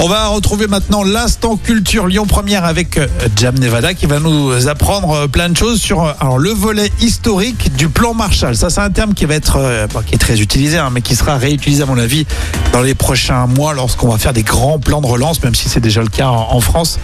[0.00, 4.68] On va retrouver maintenant l'instant culture Lyon Première avec euh, Jam Nevada qui va nous
[4.68, 8.56] apprendre euh, plein de choses sur euh, alors, le volet historique du plan Marshall.
[8.56, 11.14] Ça, c'est un terme qui va être bon, qui est très utilisé, hein, mais qui
[11.14, 12.26] sera réutilisé à mon avis
[12.72, 15.80] dans les prochains mois lorsqu'on va faire des grands plans de relance, même si c'est
[15.80, 16.98] déjà le cas en, France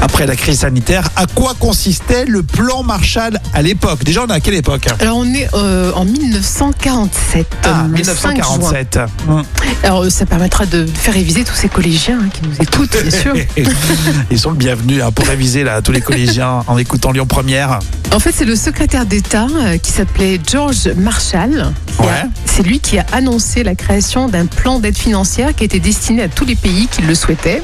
[0.00, 1.08] après la crise sanitaire.
[1.16, 4.04] À quoi consistait le plan Marshall à l'époque?
[4.04, 4.86] Déjà, on est à quelle époque?
[5.00, 7.46] Alors on est euh, en 1947.
[7.64, 8.56] Ah, le 5 juin.
[8.58, 9.00] 1947.
[9.28, 9.42] Hum.
[9.82, 13.34] Alors ça permettra de faire réviser tous ces collégiens hein, qui nous écoutent, bien sûr.
[14.30, 17.78] Ils sont le bienvenu hein, pour réviser là, tous les collégiens en écoutant Lyon Première.
[18.14, 21.72] En fait, c'est le secrétaire d'État euh, qui s'appelait George Marshall.
[22.00, 22.24] Ouais.
[22.44, 26.28] C'est lui qui a annoncé la création d'un plan d'aide financière qui était destiné à
[26.28, 27.62] tous les pays qui le souhaitaient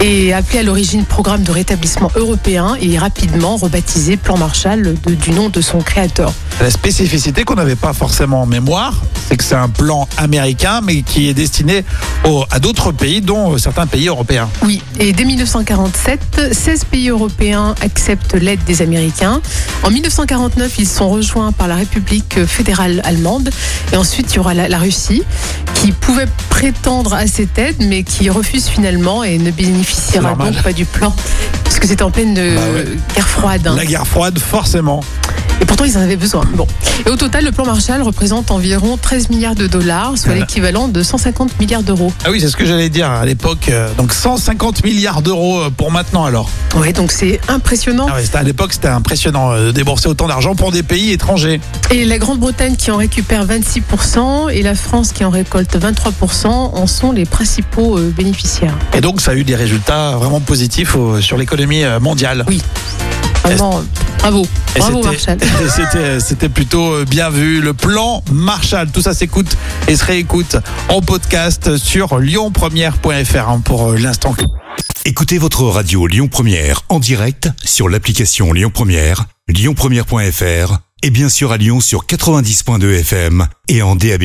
[0.00, 5.30] et appelé à l'origine Programme de rétablissement européen et rapidement rebaptisé Plan Marshall de- du
[5.30, 6.32] nom de son créateur.
[6.60, 11.02] La spécificité qu'on n'avait pas forcément en mémoire, c'est que c'est un plan américain, mais
[11.02, 11.84] qui est destiné
[12.24, 14.48] au- à d'autres pays, dont euh, certains pays européens.
[14.62, 19.40] Oui, et dès 1947, 16 pays européens acceptent l'aide des Américains.
[19.82, 23.50] En 1949, ils sont rejoints par la République fédérale allemande.
[23.92, 25.22] Et ensuite, il y aura la, la Russie,
[25.74, 30.72] qui pouvait prétendre à cette aide, mais qui refuse finalement et ne bénéficiera donc pas
[30.72, 31.14] du plan.
[31.64, 32.96] Parce que c'est en pleine euh, Bah ouais.
[33.14, 33.66] guerre froide.
[33.66, 33.74] hein.
[33.76, 35.02] La guerre froide, forcément.
[35.76, 36.42] Pourtant, ils en avaient besoin.
[36.54, 36.66] Bon.
[37.04, 41.02] Et au total, le plan Marshall représente environ 13 milliards de dollars, soit l'équivalent de
[41.02, 42.10] 150 milliards d'euros.
[42.24, 43.68] Ah oui, c'est ce que j'allais dire à l'époque.
[43.68, 46.48] euh, Donc 150 milliards d'euros euh, pour maintenant alors.
[46.76, 48.06] Ouais, donc c'est impressionnant.
[48.10, 51.60] Ah ouais, à l'époque, c'était impressionnant euh, de débourser autant d'argent pour des pays étrangers.
[51.90, 56.86] Et la Grande-Bretagne qui en récupère 26% et la France qui en récolte 23% en
[56.86, 58.74] sont les principaux bénéficiaires.
[58.94, 62.46] Et donc, ça a eu des résultats vraiment positifs sur l'économie mondiale.
[62.48, 62.62] Oui.
[63.44, 63.82] Vraiment,
[64.30, 64.46] bravo.
[64.76, 65.38] Bravo c'était- Marshall.
[65.66, 67.60] et C'était, c'était plutôt euh, bien vu.
[67.60, 69.56] Le plan Marshall, tout ça s'écoute
[69.88, 70.56] et se réécoute
[70.88, 74.34] en podcast sur lyonpremière.fr hein, pour euh, l'instant.
[75.04, 81.52] Écoutez votre radio Lyon Première en direct sur l'application Lyon Première, lyonpremière.fr et bien sûr
[81.52, 84.24] à Lyon sur 90.2 FM et en DAB+.